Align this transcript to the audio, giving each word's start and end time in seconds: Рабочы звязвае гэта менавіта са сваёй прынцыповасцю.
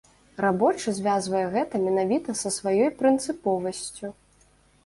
Рабочы 0.43 0.93
звязвае 0.99 1.43
гэта 1.55 1.81
менавіта 1.83 2.35
са 2.41 2.53
сваёй 2.57 2.91
прынцыповасцю. 3.03 4.07